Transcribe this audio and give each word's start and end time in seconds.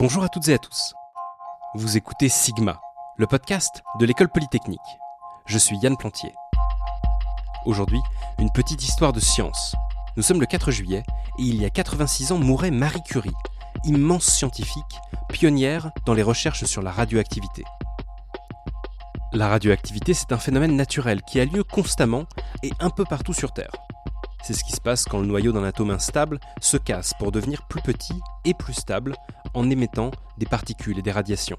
Bonjour 0.00 0.24
à 0.24 0.30
toutes 0.30 0.48
et 0.48 0.54
à 0.54 0.58
tous. 0.58 0.94
Vous 1.74 1.98
écoutez 1.98 2.30
Sigma, 2.30 2.80
le 3.18 3.26
podcast 3.26 3.82
de 3.98 4.06
l'école 4.06 4.30
polytechnique. 4.30 4.80
Je 5.44 5.58
suis 5.58 5.76
Yann 5.76 5.94
Plantier. 5.94 6.32
Aujourd'hui, 7.66 8.00
une 8.38 8.50
petite 8.50 8.82
histoire 8.82 9.12
de 9.12 9.20
science. 9.20 9.76
Nous 10.16 10.22
sommes 10.22 10.40
le 10.40 10.46
4 10.46 10.70
juillet 10.70 11.02
et 11.38 11.42
il 11.42 11.60
y 11.60 11.66
a 11.66 11.68
86 11.68 12.32
ans 12.32 12.38
mourait 12.38 12.70
Marie 12.70 13.02
Curie, 13.02 13.34
immense 13.84 14.24
scientifique, 14.24 14.98
pionnière 15.28 15.90
dans 16.06 16.14
les 16.14 16.22
recherches 16.22 16.64
sur 16.64 16.80
la 16.80 16.92
radioactivité. 16.92 17.64
La 19.34 19.48
radioactivité, 19.48 20.14
c'est 20.14 20.32
un 20.32 20.38
phénomène 20.38 20.76
naturel 20.76 21.20
qui 21.20 21.40
a 21.40 21.44
lieu 21.44 21.62
constamment 21.62 22.24
et 22.62 22.70
un 22.80 22.88
peu 22.88 23.04
partout 23.04 23.34
sur 23.34 23.52
Terre. 23.52 23.72
C'est 24.42 24.54
ce 24.54 24.64
qui 24.64 24.72
se 24.72 24.80
passe 24.80 25.04
quand 25.04 25.20
le 25.20 25.26
noyau 25.26 25.52
d'un 25.52 25.64
atome 25.64 25.90
instable 25.90 26.40
se 26.62 26.78
casse 26.78 27.12
pour 27.18 27.32
devenir 27.32 27.66
plus 27.68 27.82
petit 27.82 28.18
et 28.46 28.54
plus 28.54 28.72
stable 28.72 29.14
en 29.54 29.68
émettant 29.70 30.10
des 30.38 30.46
particules 30.46 30.98
et 30.98 31.02
des 31.02 31.12
radiations. 31.12 31.58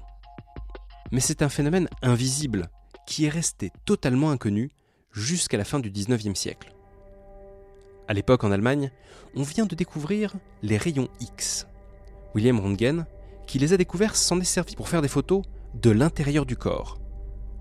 Mais 1.10 1.20
c'est 1.20 1.42
un 1.42 1.48
phénomène 1.48 1.88
invisible 2.02 2.68
qui 3.06 3.26
est 3.26 3.30
resté 3.30 3.70
totalement 3.84 4.30
inconnu 4.30 4.70
jusqu'à 5.12 5.58
la 5.58 5.64
fin 5.64 5.78
du 5.78 5.90
19e 5.90 6.34
siècle. 6.34 6.74
À 8.08 8.14
l'époque 8.14 8.44
en 8.44 8.52
Allemagne, 8.52 8.90
on 9.36 9.42
vient 9.42 9.66
de 9.66 9.74
découvrir 9.74 10.34
les 10.62 10.76
rayons 10.76 11.08
X. 11.20 11.66
William 12.34 12.58
Röntgen, 12.58 13.06
qui 13.46 13.58
les 13.58 13.72
a 13.72 13.76
découverts, 13.76 14.16
s'en 14.16 14.40
est 14.40 14.44
servi 14.44 14.74
pour 14.74 14.88
faire 14.88 15.02
des 15.02 15.08
photos 15.08 15.42
de 15.74 15.90
l'intérieur 15.90 16.46
du 16.46 16.56
corps. 16.56 16.98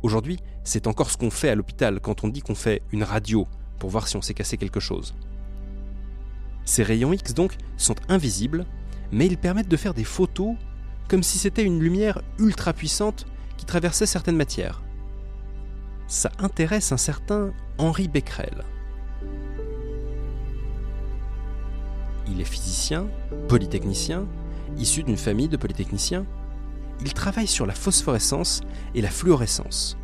Aujourd'hui, 0.04 0.40
c'est 0.64 0.88
encore 0.88 1.12
ce 1.12 1.18
qu'on 1.18 1.30
fait 1.30 1.50
à 1.50 1.56
l'hôpital 1.56 2.00
quand 2.00 2.24
on 2.24 2.28
dit 2.28 2.42
qu'on 2.42 2.56
fait 2.56 2.82
une 2.92 3.04
radio 3.04 3.48
pour 3.80 3.90
voir 3.90 4.08
si 4.08 4.16
on 4.16 4.22
s'est 4.22 4.34
cassé 4.34 4.58
quelque 4.58 4.80
chose. 4.80 5.14
Ces 6.66 6.84
rayons 6.84 7.14
X 7.14 7.34
donc 7.34 7.56
sont 7.78 7.96
invisibles, 8.10 8.66
mais 9.12 9.26
ils 9.26 9.38
permettent 9.38 9.68
de 9.68 9.78
faire 9.78 9.94
des 9.94 10.04
photos 10.04 10.56
comme 11.08 11.24
si 11.24 11.38
c'était 11.38 11.64
une 11.64 11.80
lumière 11.80 12.22
ultra 12.40 12.74
puissante 12.74 13.26
qui 13.58 13.66
traversait 13.66 14.06
certaines 14.06 14.38
matières. 14.38 14.82
Ça 16.08 16.32
intéresse 16.40 16.92
un 16.92 16.98
certain 16.98 17.54
Henri 17.78 18.08
Becquerel. 18.08 18.64
Il 22.28 22.40
est 22.40 22.46
physicien, 22.46 23.08
polytechnicien, 23.50 24.26
issu 24.78 25.04
d'une 25.04 25.18
famille 25.18 25.50
de 25.50 25.58
polytechniciens. 25.58 26.26
Il 27.02 27.14
travaille 27.14 27.48
sur 27.48 27.66
la 27.66 27.74
phosphorescence 27.74 28.62
et 28.96 29.02
la 29.02 29.10
fluorescence. 29.10 29.98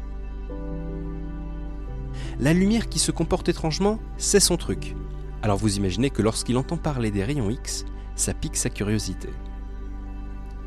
La 2.40 2.54
lumière 2.54 2.90
qui 2.90 3.00
se 3.00 3.12
comporte 3.12 3.50
étrangement, 3.50 4.00
c'est 4.18 4.40
son 4.40 4.58
truc. 4.58 4.96
Alors 5.42 5.58
vous 5.58 5.78
imaginez 5.78 6.10
que 6.10 6.22
lorsqu'il 6.22 6.58
entend 6.58 6.78
parler 6.78 7.12
des 7.12 7.24
rayons 7.24 7.50
X, 7.50 7.86
ça 8.18 8.34
pique 8.34 8.58
sa 8.58 8.70
curiosité. 8.70 9.30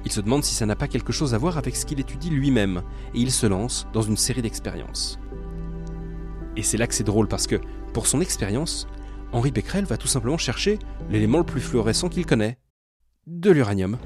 Il 0.07 0.11
se 0.11 0.23
demande 0.23 0.43
si 0.43 0.55
ça 0.55 0.65
n'a 0.65 0.77
pas 0.77 0.89
quelque 0.89 1.13
chose 1.13 1.35
à 1.35 1.39
voir 1.39 1.59
avec 1.59 1.77
ce 1.77 1.85
qu'il 1.85 2.01
étudie 2.01 2.31
lui-même, 2.31 2.83
et 3.15 3.21
il 3.21 3.31
se 3.31 3.47
lance 3.47 3.87
dans 3.93 4.01
une 4.01 4.17
série 4.17 4.41
d'expériences. 4.41 5.19
Et 6.57 6.63
c'est 6.63 6.79
là 6.79 6.87
que 6.87 6.95
c'est 6.95 7.05
drôle 7.05 7.29
parce 7.29 7.47
que, 7.47 7.61
pour 7.93 8.07
son 8.07 8.23
expérience, 8.23 8.89
Henri 9.33 9.51
Becquerel 9.51 9.85
va 9.85 9.99
tout 9.99 10.09
simplement 10.09 10.39
chercher 10.39 10.79
l'élément 11.11 11.39
le 11.39 11.45
plus 11.45 11.61
fluorescent 11.61 12.09
qu'il 12.09 12.25
connaît, 12.25 12.59
de 13.27 13.51
l'uranium. 13.51 13.99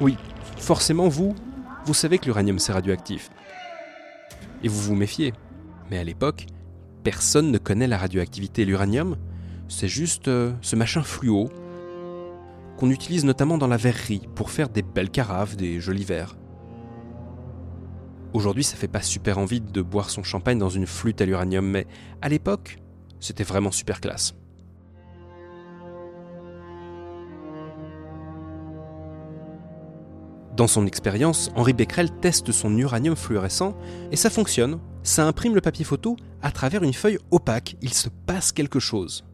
Oui, 0.00 0.16
forcément 0.58 1.08
vous, 1.08 1.36
vous 1.86 1.94
savez 1.94 2.18
que 2.18 2.26
l'uranium 2.26 2.58
c'est 2.58 2.72
radioactif 2.72 3.30
et 4.64 4.68
vous 4.68 4.80
vous 4.80 4.94
méfiez. 4.96 5.32
Mais 5.90 5.98
à 5.98 6.04
l'époque, 6.04 6.46
personne 7.04 7.52
ne 7.52 7.58
connaît 7.58 7.86
la 7.86 7.98
radioactivité. 7.98 8.64
L'uranium, 8.64 9.16
c'est 9.68 9.88
juste 9.88 10.28
euh, 10.28 10.52
ce 10.60 10.76
machin 10.76 11.02
fluo 11.02 11.48
qu'on 12.76 12.90
utilise 12.90 13.24
notamment 13.24 13.58
dans 13.58 13.68
la 13.68 13.76
verrerie 13.76 14.28
pour 14.34 14.50
faire 14.50 14.68
des 14.68 14.82
belles 14.82 15.10
carafes, 15.10 15.56
des 15.56 15.80
jolis 15.80 16.04
verres. 16.04 16.36
Aujourd'hui, 18.32 18.64
ça 18.64 18.76
fait 18.76 18.88
pas 18.88 19.00
super 19.00 19.38
envie 19.38 19.60
de 19.60 19.80
boire 19.80 20.10
son 20.10 20.24
champagne 20.24 20.58
dans 20.58 20.68
une 20.68 20.86
flûte 20.86 21.20
à 21.20 21.24
l'uranium, 21.24 21.64
mais 21.64 21.86
à 22.20 22.28
l'époque, 22.28 22.78
c'était 23.20 23.44
vraiment 23.44 23.70
super 23.70 24.00
classe. 24.00 24.34
Dans 30.56 30.66
son 30.68 30.86
expérience, 30.86 31.50
Henri 31.56 31.72
Becquerel 31.72 32.10
teste 32.20 32.52
son 32.52 32.76
uranium 32.76 33.16
fluorescent 33.16 33.76
et 34.12 34.16
ça 34.16 34.30
fonctionne. 34.30 34.78
Ça 35.02 35.26
imprime 35.26 35.54
le 35.54 35.60
papier 35.60 35.84
photo 35.84 36.16
à 36.42 36.52
travers 36.52 36.84
une 36.84 36.92
feuille 36.92 37.18
opaque. 37.30 37.76
Il 37.82 37.92
se 37.92 38.08
passe 38.08 38.52
quelque 38.52 38.78
chose. 38.78 39.24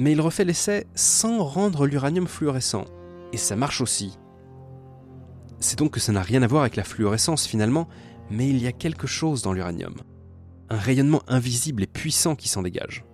Mais 0.00 0.12
il 0.12 0.20
refait 0.20 0.44
l'essai 0.44 0.86
sans 0.94 1.42
rendre 1.42 1.84
l'uranium 1.84 2.28
fluorescent. 2.28 2.84
Et 3.32 3.36
ça 3.36 3.56
marche 3.56 3.80
aussi. 3.80 4.16
C'est 5.58 5.76
donc 5.76 5.90
que 5.90 5.98
ça 5.98 6.12
n'a 6.12 6.22
rien 6.22 6.40
à 6.44 6.46
voir 6.46 6.62
avec 6.62 6.76
la 6.76 6.84
fluorescence 6.84 7.48
finalement, 7.48 7.88
mais 8.30 8.48
il 8.48 8.62
y 8.62 8.68
a 8.68 8.72
quelque 8.72 9.08
chose 9.08 9.42
dans 9.42 9.52
l'uranium. 9.52 9.96
Un 10.70 10.76
rayonnement 10.76 11.22
invisible 11.26 11.82
et 11.82 11.88
puissant 11.88 12.36
qui 12.36 12.48
s'en 12.48 12.62
dégage. 12.62 13.04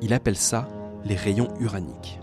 Il 0.00 0.14
appelle 0.14 0.36
ça 0.36 0.68
les 1.04 1.16
rayons 1.16 1.48
uraniques. 1.58 2.20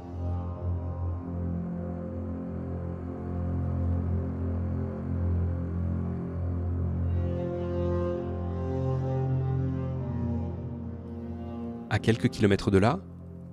À 11.89 11.99
quelques 11.99 12.29
kilomètres 12.29 12.71
de 12.71 12.77
là, 12.77 13.01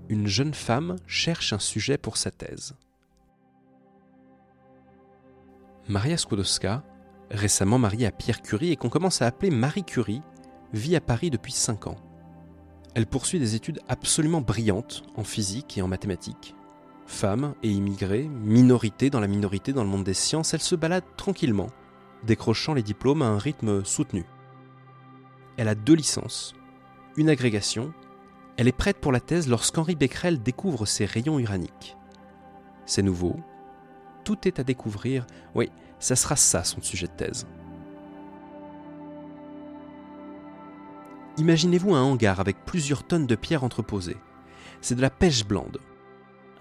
une 0.09 0.27
jeune 0.27 0.55
femme 0.55 0.97
cherche 1.07 1.53
un 1.53 1.59
sujet 1.59 1.99
pour 1.99 2.17
sa 2.17 2.31
thèse. 2.31 2.75
Maria 5.89 6.17
Skłodowska, 6.17 6.83
récemment 7.31 7.79
mariée 7.79 8.07
à 8.07 8.13
Pierre 8.13 8.43
Curie 8.43 8.73
et 8.73 8.77
qu'on 8.77 8.89
commence 8.89 9.23
à 9.23 9.27
appeler 9.27 9.51
Marie 9.51 9.85
Curie, 9.85 10.23
vit 10.73 10.97
à 10.97 11.01
Paris 11.01 11.31
depuis 11.31 11.53
5 11.53 11.87
ans. 11.87 11.97
Elle 12.95 13.07
poursuit 13.07 13.39
des 13.39 13.55
études 13.55 13.81
absolument 13.89 14.41
brillantes 14.41 15.05
en 15.17 15.25
physique 15.25 15.77
et 15.79 15.83
en 15.83 15.89
mathématiques. 15.89 16.55
Femme 17.07 17.55
et 17.63 17.71
immigrée, 17.71 18.29
minorité 18.29 19.11
dans 19.11 19.21
la 19.21 19.29
minorité 19.29 19.73
dans 19.73 19.85
le 19.85 19.91
monde 19.91 20.03
des 20.03 20.15
sciences, 20.15 20.55
elle 20.55 20.63
se 20.63 20.75
balade 20.75 21.05
tranquillement, 21.17 21.69
décrochant 22.25 22.75
les 22.75 22.83
diplômes 22.83 23.23
à 23.23 23.27
un 23.27 23.39
rythme 23.39 23.85
soutenu. 23.85 24.25
Elle 25.57 25.69
a 25.69 25.77
deux 25.77 25.95
licences, 25.95 26.55
une 27.17 27.29
agrégation 27.29 27.93
elle 28.57 28.69
est 28.69 28.73
prête 28.73 28.99
pour 28.99 29.13
la 29.13 29.21
thèse 29.21 29.49
lorsqu'Henri 29.49 29.95
Becquerel 29.95 30.43
découvre 30.43 30.87
ses 30.87 31.05
rayons 31.05 31.39
uraniques. 31.39 31.97
C'est 32.87 33.03
nouveau, 33.03 33.37
tout 34.25 34.49
est 34.49 34.59
à 34.59 34.65
découvrir, 34.65 35.27
oui, 35.55 35.71
ça 35.99 36.17
sera 36.17 36.37
ça 36.37 36.65
son 36.65 36.81
sujet 36.81 37.07
de 37.07 37.13
thèse. 37.13 37.47
Imaginez-vous 41.39 41.95
un 41.95 42.03
hangar 42.03 42.41
avec 42.41 42.65
plusieurs 42.65 43.07
tonnes 43.07 43.27
de 43.27 43.35
pierres 43.35 43.65
entreposées. 43.65 44.17
C'est 44.81 44.95
de 44.95 45.03
la 45.03 45.11
pêche 45.11 45.45
blande, 45.45 45.79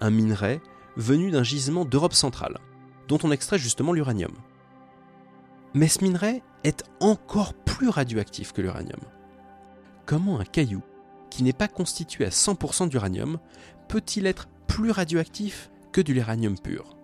un 0.00 0.10
minerai 0.10 0.60
venu 0.96 1.30
d'un 1.30 1.42
gisement 1.42 1.84
d'Europe 1.84 2.12
centrale, 2.12 2.58
dont 3.08 3.18
on 3.22 3.30
extrait 3.30 3.58
justement 3.58 3.92
l'uranium. 3.92 4.32
Mais 5.72 5.88
ce 5.88 6.04
minerai 6.04 6.42
est 6.64 6.84
encore 7.00 7.54
plus 7.54 7.88
radioactif 7.88 8.52
que 8.52 8.60
l'uranium. 8.60 9.00
Comment 10.04 10.40
un 10.40 10.44
caillou 10.44 10.82
qui 11.30 11.42
n'est 11.42 11.52
pas 11.52 11.68
constitué 11.68 12.24
à 12.24 12.30
100% 12.30 12.88
d'uranium, 12.88 13.38
peut-il 13.88 14.26
être 14.26 14.48
plus 14.66 14.90
radioactif 14.90 15.70
que 15.92 16.00
de 16.00 16.12
l'uranium 16.12 16.58
pur? 16.58 16.96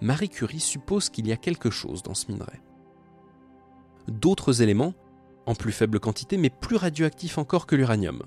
Marie 0.00 0.28
Curie 0.28 0.60
suppose 0.60 1.08
qu'il 1.08 1.26
y 1.26 1.32
a 1.32 1.36
quelque 1.36 1.70
chose 1.70 2.02
dans 2.02 2.14
ce 2.14 2.30
minerai. 2.30 2.60
D'autres 4.08 4.62
éléments, 4.62 4.94
en 5.46 5.54
plus 5.54 5.72
faible 5.72 6.00
quantité 6.00 6.36
mais 6.36 6.50
plus 6.50 6.76
radioactifs 6.76 7.38
encore 7.38 7.66
que 7.66 7.76
l'uranium. 7.76 8.22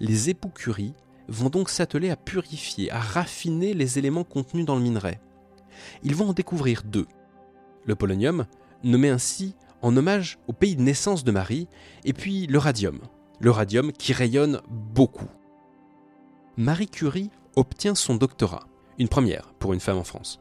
Les 0.00 0.30
époux 0.30 0.50
Curie 0.50 0.94
vont 1.28 1.48
donc 1.48 1.70
s'atteler 1.70 2.10
à 2.10 2.16
purifier, 2.16 2.90
à 2.90 3.00
raffiner 3.00 3.74
les 3.74 3.98
éléments 3.98 4.24
contenus 4.24 4.64
dans 4.64 4.76
le 4.76 4.82
minerai. 4.82 5.18
Ils 6.02 6.14
vont 6.14 6.28
en 6.28 6.32
découvrir 6.32 6.82
deux. 6.84 7.06
Le 7.84 7.94
polonium, 7.94 8.46
nommé 8.82 9.08
ainsi 9.08 9.54
en 9.82 9.96
hommage 9.96 10.38
au 10.48 10.52
pays 10.52 10.76
de 10.76 10.82
naissance 10.82 11.24
de 11.24 11.30
Marie, 11.30 11.68
et 12.04 12.12
puis 12.12 12.46
le 12.46 12.58
radium, 12.58 13.00
le 13.38 13.50
radium 13.50 13.92
qui 13.92 14.12
rayonne 14.12 14.60
beaucoup. 14.68 15.28
Marie 16.56 16.88
Curie 16.88 17.30
obtient 17.54 17.94
son 17.94 18.14
doctorat, 18.14 18.66
une 18.98 19.08
première 19.08 19.52
pour 19.58 19.72
une 19.72 19.80
femme 19.80 19.98
en 19.98 20.04
France. 20.04 20.40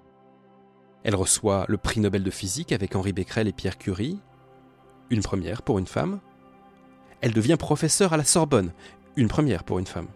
Elle 1.04 1.16
reçoit 1.16 1.66
le 1.68 1.78
prix 1.78 2.00
Nobel 2.00 2.24
de 2.24 2.32
physique 2.32 2.72
avec 2.72 2.96
Henri 2.96 3.14
Becquerel 3.14 3.48
et 3.48 3.54
Pierre 3.54 3.78
Curie, 3.78 4.20
une 5.10 5.22
première 5.22 5.62
pour 5.62 5.78
une 5.78 5.88
femme. 5.88 6.20
Elle 7.22 7.34
devient 7.34 7.58
professeure 7.60 8.14
à 8.14 8.18
la 8.18 8.24
Sorbonne, 8.24 8.72
une 9.16 9.28
première 9.28 9.64
pour 9.64 9.80
une 9.80 9.88
femme. 9.88 10.08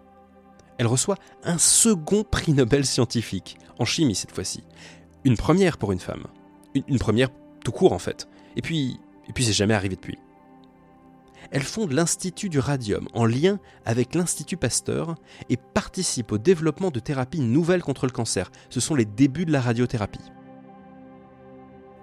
Elle 0.78 0.88
reçoit 0.88 1.18
un 1.44 1.58
second 1.58 2.24
prix 2.24 2.54
Nobel 2.54 2.86
scientifique, 2.86 3.58
en 3.78 3.86
chimie 3.86 4.16
cette 4.16 4.32
fois-ci, 4.32 4.64
une 5.26 5.38
première 5.38 5.78
pour 5.78 5.92
une 5.92 6.00
femme. 6.00 6.28
Une, 6.74 7.00
première 7.00 7.30
tout 7.64 7.72
court 7.72 7.94
en 7.94 8.00
fait. 8.00 8.30
Et 8.56 8.62
puis, 8.62 9.00
et 9.28 9.34
puis 9.34 9.44
c'est 9.44 9.54
jamais 9.54 9.74
arrivé 9.74 9.96
depuis. 9.96 10.18
Elle 11.52 11.64
fonde 11.64 11.92
l'Institut 11.92 12.50
du 12.50 12.60
Radium 12.60 13.08
en 13.14 13.26
lien 13.26 13.60
avec 13.86 14.16
l'Institut 14.16 14.58
Pasteur 14.58 15.16
et 15.50 15.58
participe 15.58 16.32
au 16.32 16.38
développement 16.38 16.92
de 16.92 17.00
thérapies 17.00 17.42
nouvelles 17.42 17.84
contre 17.84 18.06
le 18.06 18.12
cancer. 18.12 18.52
Ce 18.70 18.80
sont 18.80 18.96
les 18.96 19.06
débuts 19.06 19.46
de 19.46 19.52
la 19.52 19.62
radiothérapie. 19.62 20.32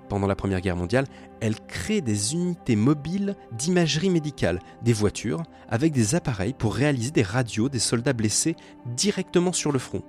Pendant 0.09 0.27
la 0.27 0.37
Première 0.37 0.61
Guerre 0.61 0.77
mondiale, 0.77 1.07
elle 1.41 1.61
crée 1.67 2.01
des 2.01 2.35
unités 2.35 2.77
mobiles 2.77 3.35
d'imagerie 3.53 4.11
médicale, 4.11 4.61
des 4.83 4.93
voitures, 4.93 5.43
avec 5.69 5.93
des 5.93 6.15
appareils 6.15 6.55
pour 6.55 6.75
réaliser 6.75 7.11
des 7.11 7.23
radios 7.23 7.69
des 7.69 7.81
soldats 7.81 8.13
blessés 8.13 8.55
directement 8.85 9.53
sur 9.53 9.73
le 9.73 9.79
front. 9.79 10.03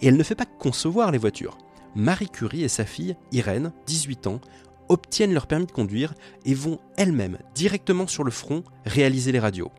Et 0.00 0.08
elle 0.08 0.16
ne 0.16 0.22
fait 0.22 0.34
pas 0.34 0.44
concevoir 0.44 1.10
les 1.12 1.18
voitures. 1.18 1.56
Marie 1.94 2.28
Curie 2.28 2.62
et 2.62 2.68
sa 2.68 2.84
fille, 2.84 3.16
Irène, 3.32 3.72
18 3.86 4.26
ans, 4.26 4.40
obtiennent 4.88 5.34
leur 5.34 5.46
permis 5.46 5.66
de 5.66 5.72
conduire 5.72 6.14
et 6.44 6.54
vont 6.54 6.78
elles-mêmes 6.96 7.38
directement 7.54 8.06
sur 8.06 8.24
le 8.24 8.30
front 8.30 8.62
réaliser 8.84 9.32
les 9.32 9.38
radios. 9.38 9.72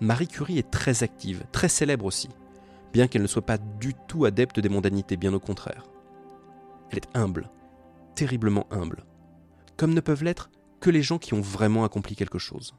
Marie 0.00 0.28
Curie 0.28 0.58
est 0.58 0.70
très 0.70 1.02
active, 1.02 1.44
très 1.52 1.68
célèbre 1.68 2.04
aussi, 2.04 2.28
bien 2.92 3.06
qu'elle 3.06 3.22
ne 3.22 3.26
soit 3.26 3.46
pas 3.46 3.58
du 3.58 3.94
tout 4.08 4.24
adepte 4.24 4.58
des 4.60 4.68
mondanités, 4.68 5.16
bien 5.16 5.32
au 5.32 5.40
contraire. 5.40 5.84
Elle 6.90 6.98
est 6.98 7.16
humble, 7.16 7.50
terriblement 8.14 8.66
humble, 8.70 9.04
comme 9.76 9.94
ne 9.94 10.00
peuvent 10.00 10.24
l'être 10.24 10.50
que 10.80 10.90
les 10.90 11.02
gens 11.02 11.18
qui 11.18 11.34
ont 11.34 11.40
vraiment 11.40 11.84
accompli 11.84 12.16
quelque 12.16 12.38
chose. 12.38 12.74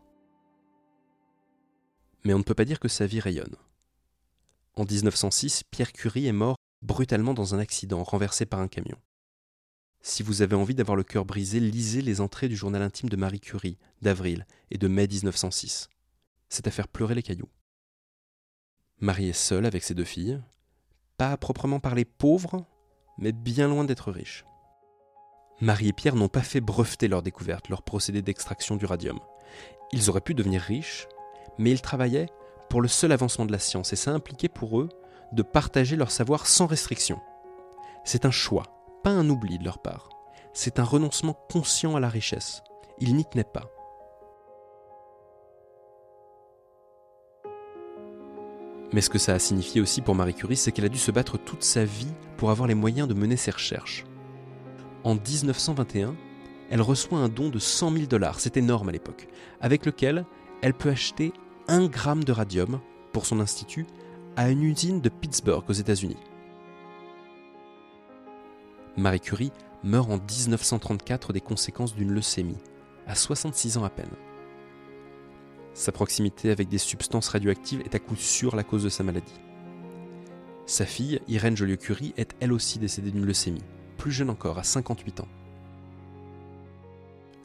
Mais 2.26 2.34
on 2.34 2.40
ne 2.40 2.44
peut 2.44 2.54
pas 2.54 2.66
dire 2.66 2.80
que 2.80 2.88
sa 2.88 3.06
vie 3.06 3.20
rayonne. 3.20 3.56
En 4.76 4.86
1906, 4.86 5.64
Pierre 5.72 5.94
Curie 5.94 6.28
est 6.28 6.34
mort 6.34 6.58
brutalement 6.82 7.34
dans 7.34 7.56
un 7.56 7.60
accident 7.60 8.04
renversé 8.04 8.46
par 8.46 8.60
un 8.60 8.68
camion. 8.68 8.98
Si 10.06 10.22
vous 10.22 10.42
avez 10.42 10.58
envie 10.58 10.76
d'avoir 10.76 10.98
le 10.98 11.04
cœur 11.04 11.24
brisé, 11.24 11.62
lisez 11.62 12.02
les 12.02 12.20
entrées 12.20 12.50
du 12.50 12.58
journal 12.58 12.82
intime 12.82 13.08
de 13.08 13.16
Marie 13.16 13.40
Curie, 13.40 13.78
d'avril 14.02 14.46
et 14.70 14.78
de 14.78 14.90
mai 14.90 15.08
1906. 15.08 15.88
C'est 16.50 16.68
à 16.68 16.72
faire 16.72 16.90
pleurer 16.90 17.16
les 17.16 17.24
cailloux. 17.24 17.50
Marie 19.00 19.30
est 19.30 19.34
seule 19.34 19.66
avec 19.66 19.82
ses 19.82 19.94
deux 19.94 20.04
filles, 20.04 20.42
pas 21.18 21.32
à 21.32 21.38
proprement 21.38 21.80
parler 21.80 22.04
pauvre, 22.04 22.66
mais 23.18 23.32
bien 23.32 23.70
loin 23.70 23.86
d'être 23.86 24.12
riche. 24.12 24.44
Marie 25.62 25.88
et 25.88 25.94
Pierre 25.94 26.18
n'ont 26.18 26.28
pas 26.28 26.42
fait 26.42 26.60
breveter 26.60 27.08
leur 27.08 27.24
découverte, 27.24 27.70
leur 27.70 27.82
procédé 27.82 28.22
d'extraction 28.22 28.76
du 28.76 28.86
radium. 28.86 29.22
Ils 29.94 30.10
auraient 30.10 30.20
pu 30.20 30.34
devenir 30.34 30.62
riches, 30.62 31.08
mais 31.58 31.72
ils 31.72 31.82
travaillaient 31.82 32.30
pour 32.70 32.82
le 32.82 32.90
seul 32.90 33.14
avancement 33.14 33.46
de 33.46 33.54
la 33.54 33.60
science 33.60 33.94
et 33.94 33.98
ça 33.98 34.12
impliquait 34.12 34.50
pour 34.50 34.82
eux 34.82 34.90
de 35.32 35.44
partager 35.44 35.96
leur 35.96 36.12
savoir 36.12 36.46
sans 36.46 36.66
restriction. 36.66 37.22
C'est 38.04 38.26
un 38.26 38.32
choix, 38.32 38.73
pas 39.04 39.12
un 39.12 39.30
oubli 39.30 39.60
de 39.60 39.66
leur 39.66 39.80
part. 39.80 40.10
C'est 40.54 40.80
un 40.80 40.84
renoncement 40.84 41.38
conscient 41.52 41.96
à 41.96 42.00
la 42.00 42.10
richesse. 42.10 42.64
Ils 43.00 43.16
n'y 43.16 43.26
tenaient 43.26 43.44
pas. 43.44 43.70
Mais 48.94 49.02
ce 49.02 49.10
que 49.10 49.18
ça 49.18 49.34
a 49.34 49.40
signifié 49.40 49.82
aussi 49.82 50.02
pour 50.02 50.16
Marie 50.16 50.36
Curie, 50.36 50.56
c'est 50.56 50.72
qu'elle 50.72 50.86
a 50.86 50.90
dû 50.90 51.00
se 51.00 51.12
battre 51.12 51.38
toute 51.38 51.64
sa 51.64 51.84
vie 51.84 52.14
pour 52.38 52.52
avoir 52.52 52.68
les 52.68 52.76
moyens 52.76 53.08
de 53.08 53.16
mener 53.16 53.38
ses 53.38 53.52
recherches. 53.52 54.06
En 55.04 55.16
1921, 55.16 56.16
elle 56.70 56.82
reçoit 56.82 57.18
un 57.18 57.28
don 57.28 57.50
de 57.50 57.60
100 57.60 57.92
000 57.92 58.06
dollars, 58.06 58.40
c'est 58.40 58.56
énorme 58.56 58.90
à 58.90 58.92
l'époque, 58.92 59.28
avec 59.62 59.86
lequel 59.86 60.26
elle 60.62 60.76
peut 60.76 60.90
acheter 60.90 61.34
un 61.68 61.88
gramme 61.88 62.24
de 62.24 62.32
radium 62.32 62.80
pour 63.12 63.26
son 63.26 63.40
institut 63.40 63.88
à 64.36 64.50
une 64.50 64.64
usine 64.64 65.02
de 65.02 65.10
Pittsburgh 65.10 65.64
aux 65.68 65.74
États-Unis. 65.74 66.18
Marie 68.96 69.20
Curie 69.20 69.52
meurt 69.84 70.12
en 70.12 70.18
1934 70.18 71.34
des 71.34 71.42
conséquences 71.42 71.96
d'une 71.96 72.12
leucémie, 72.12 72.60
à 73.08 73.16
66 73.16 73.78
ans 73.78 73.84
à 73.84 73.90
peine. 73.90 74.12
Sa 75.74 75.92
proximité 75.92 76.52
avec 76.52 76.70
des 76.70 76.78
substances 76.78 77.30
radioactives 77.30 77.82
est 77.82 77.96
à 77.96 78.00
coup 78.00 78.16
sûr 78.16 78.56
la 78.56 78.64
cause 78.64 78.84
de 78.84 78.90
sa 78.90 79.04
maladie. 79.04 79.42
Sa 80.68 80.86
fille, 80.86 81.20
Irène 81.28 81.58
Joliot-Curie, 81.58 82.14
est 82.18 82.36
elle 82.40 82.54
aussi 82.54 82.78
décédée 82.78 83.10
d'une 83.10 83.26
leucémie, 83.26 83.64
plus 83.98 84.12
jeune 84.12 84.30
encore, 84.30 84.60
à 84.60 84.64
58 84.64 85.22
ans. 85.22 85.28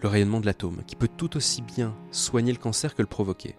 Le 0.00 0.08
rayonnement 0.08 0.40
de 0.40 0.46
l'atome, 0.46 0.82
qui 0.86 0.96
peut 0.96 1.08
tout 1.08 1.36
aussi 1.38 1.62
bien 1.62 1.96
soigner 2.10 2.52
le 2.52 2.58
cancer 2.58 2.94
que 2.94 3.02
le 3.02 3.08
provoquer. 3.08 3.56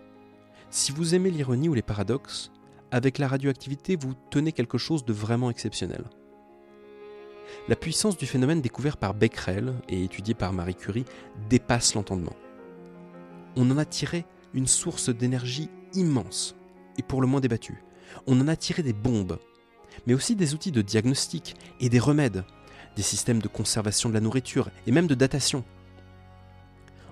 Si 0.69 0.91
vous 0.91 1.15
aimez 1.15 1.31
l'ironie 1.31 1.69
ou 1.69 1.73
les 1.73 1.81
paradoxes, 1.81 2.51
avec 2.91 3.17
la 3.17 3.27
radioactivité, 3.27 3.95
vous 3.95 4.13
tenez 4.29 4.51
quelque 4.51 4.77
chose 4.77 5.03
de 5.03 5.13
vraiment 5.13 5.49
exceptionnel. 5.49 6.05
La 7.67 7.75
puissance 7.75 8.17
du 8.17 8.25
phénomène 8.25 8.61
découvert 8.61 8.97
par 8.97 9.13
Becquerel 9.13 9.73
et 9.87 10.03
étudié 10.03 10.33
par 10.33 10.53
Marie 10.53 10.75
Curie 10.75 11.05
dépasse 11.49 11.93
l'entendement. 11.95 12.35
On 13.55 13.69
en 13.71 13.77
a 13.77 13.85
tiré 13.85 14.25
une 14.53 14.67
source 14.67 15.09
d'énergie 15.09 15.69
immense 15.93 16.55
et 16.97 17.03
pour 17.03 17.21
le 17.21 17.27
moins 17.27 17.41
débattue. 17.41 17.83
On 18.27 18.39
en 18.41 18.47
a 18.47 18.55
tiré 18.55 18.83
des 18.83 18.93
bombes, 18.93 19.39
mais 20.07 20.13
aussi 20.13 20.35
des 20.35 20.53
outils 20.53 20.71
de 20.71 20.81
diagnostic 20.81 21.55
et 21.79 21.89
des 21.89 21.99
remèdes, 21.99 22.43
des 22.95 23.01
systèmes 23.01 23.41
de 23.41 23.47
conservation 23.47 24.09
de 24.09 24.13
la 24.13 24.19
nourriture 24.19 24.69
et 24.87 24.91
même 24.91 25.07
de 25.07 25.15
datation. 25.15 25.63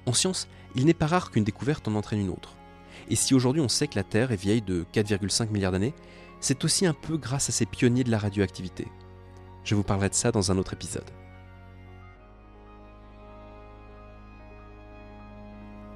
En 0.05 0.13
science, 0.13 0.47
il 0.75 0.85
n'est 0.85 0.93
pas 0.93 1.07
rare 1.07 1.31
qu'une 1.31 1.43
découverte 1.43 1.87
en 1.87 1.95
entraîne 1.95 2.21
une 2.21 2.29
autre. 2.29 2.55
Et 3.09 3.15
si 3.15 3.33
aujourd'hui 3.33 3.61
on 3.61 3.69
sait 3.69 3.87
que 3.87 3.95
la 3.95 4.03
Terre 4.03 4.31
est 4.31 4.41
vieille 4.41 4.61
de 4.61 4.85
4,5 4.93 5.49
milliards 5.49 5.71
d'années, 5.71 5.93
c'est 6.39 6.63
aussi 6.63 6.85
un 6.85 6.93
peu 6.93 7.17
grâce 7.17 7.49
à 7.49 7.51
ces 7.51 7.65
pionniers 7.65 8.03
de 8.03 8.11
la 8.11 8.19
radioactivité. 8.19 8.87
Je 9.67 9.75
vous 9.75 9.83
parlerai 9.83 10.07
de 10.07 10.13
ça 10.13 10.31
dans 10.31 10.49
un 10.49 10.57
autre 10.57 10.71
épisode. 10.71 11.11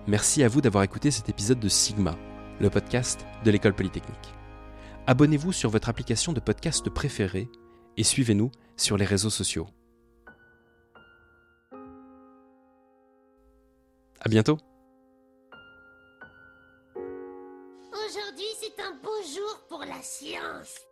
Merci 0.07 0.44
à 0.44 0.50
vous 0.50 0.59
d'avoir 0.59 0.83
écouté 0.83 1.09
cet 1.09 1.29
épisode 1.29 1.62
de 1.62 1.69
Sigma, 1.69 2.18
le 2.59 2.69
podcast 2.69 3.25
de 3.45 3.50
l'école 3.50 3.73
polytechnique. 3.73 4.33
Abonnez-vous 5.07 5.53
sur 5.53 5.69
votre 5.69 5.88
application 5.88 6.33
de 6.33 6.41
podcast 6.41 6.89
préférée 6.89 7.47
et 7.95 8.03
suivez-nous 8.03 8.51
sur 8.75 8.97
les 8.97 9.06
réseaux 9.06 9.29
sociaux. 9.29 9.69
À 14.19 14.27
bientôt! 14.27 14.57
Aujourd'hui, 17.94 18.51
c'est 18.59 18.83
un 18.83 19.00
beau 19.01 19.21
jour 19.33 19.65
pour 19.69 19.85
la 19.85 20.01
science. 20.01 20.90